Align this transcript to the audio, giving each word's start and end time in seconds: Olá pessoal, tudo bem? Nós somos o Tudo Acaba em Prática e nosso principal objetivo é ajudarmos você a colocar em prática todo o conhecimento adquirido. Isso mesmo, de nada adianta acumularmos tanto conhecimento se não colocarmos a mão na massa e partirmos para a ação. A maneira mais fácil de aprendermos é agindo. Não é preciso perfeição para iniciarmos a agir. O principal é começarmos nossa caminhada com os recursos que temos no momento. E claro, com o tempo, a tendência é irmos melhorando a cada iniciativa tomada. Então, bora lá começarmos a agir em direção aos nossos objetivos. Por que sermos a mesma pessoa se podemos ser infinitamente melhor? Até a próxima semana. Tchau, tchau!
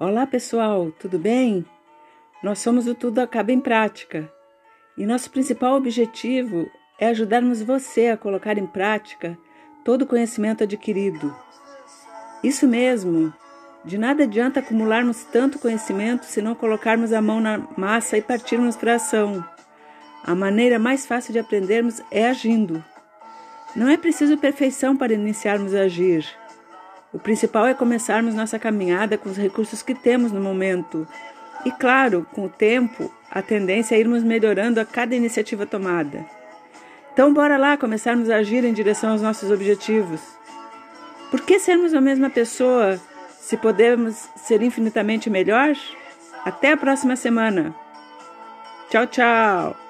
Olá 0.00 0.28
pessoal, 0.28 0.92
tudo 0.92 1.18
bem? 1.18 1.66
Nós 2.40 2.60
somos 2.60 2.86
o 2.86 2.94
Tudo 2.94 3.18
Acaba 3.18 3.50
em 3.50 3.58
Prática 3.58 4.32
e 4.96 5.04
nosso 5.04 5.28
principal 5.28 5.74
objetivo 5.74 6.70
é 7.00 7.08
ajudarmos 7.08 7.60
você 7.62 8.06
a 8.06 8.16
colocar 8.16 8.56
em 8.58 8.64
prática 8.64 9.36
todo 9.84 10.02
o 10.02 10.06
conhecimento 10.06 10.62
adquirido. 10.62 11.34
Isso 12.44 12.68
mesmo, 12.68 13.34
de 13.84 13.98
nada 13.98 14.22
adianta 14.22 14.60
acumularmos 14.60 15.24
tanto 15.24 15.58
conhecimento 15.58 16.26
se 16.26 16.40
não 16.40 16.54
colocarmos 16.54 17.12
a 17.12 17.20
mão 17.20 17.40
na 17.40 17.58
massa 17.76 18.16
e 18.16 18.22
partirmos 18.22 18.76
para 18.76 18.92
a 18.92 18.96
ação. 18.96 19.44
A 20.22 20.32
maneira 20.32 20.78
mais 20.78 21.06
fácil 21.06 21.32
de 21.32 21.40
aprendermos 21.40 22.00
é 22.12 22.28
agindo. 22.28 22.84
Não 23.74 23.88
é 23.88 23.96
preciso 23.96 24.38
perfeição 24.38 24.96
para 24.96 25.12
iniciarmos 25.12 25.74
a 25.74 25.80
agir. 25.80 26.24
O 27.12 27.18
principal 27.18 27.66
é 27.66 27.74
começarmos 27.74 28.34
nossa 28.34 28.58
caminhada 28.58 29.16
com 29.16 29.28
os 29.28 29.36
recursos 29.36 29.82
que 29.82 29.94
temos 29.94 30.30
no 30.30 30.40
momento. 30.40 31.06
E 31.64 31.70
claro, 31.70 32.26
com 32.32 32.44
o 32.44 32.48
tempo, 32.48 33.12
a 33.30 33.40
tendência 33.40 33.94
é 33.94 34.00
irmos 34.00 34.22
melhorando 34.22 34.80
a 34.80 34.84
cada 34.84 35.14
iniciativa 35.14 35.66
tomada. 35.66 36.24
Então, 37.12 37.32
bora 37.32 37.56
lá 37.56 37.76
começarmos 37.76 38.30
a 38.30 38.36
agir 38.36 38.64
em 38.64 38.72
direção 38.72 39.10
aos 39.10 39.22
nossos 39.22 39.50
objetivos. 39.50 40.20
Por 41.30 41.40
que 41.40 41.58
sermos 41.58 41.92
a 41.94 42.00
mesma 42.00 42.30
pessoa 42.30 43.00
se 43.38 43.56
podemos 43.56 44.28
ser 44.36 44.62
infinitamente 44.62 45.28
melhor? 45.28 45.74
Até 46.44 46.72
a 46.72 46.76
próxima 46.76 47.16
semana. 47.16 47.74
Tchau, 48.88 49.06
tchau! 49.06 49.87